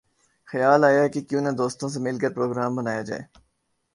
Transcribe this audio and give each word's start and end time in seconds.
خیال 0.47 0.81
آیا 0.89 1.05
کہ 1.13 1.21
کیوں 1.27 1.41
نہ 1.45 1.51
دوستوں 1.59 1.87
سے 1.93 1.99
مل 2.05 2.15
کر 2.21 2.31
پروگرام 2.37 2.71
بنایا 2.75 3.01
جائے 3.09 3.23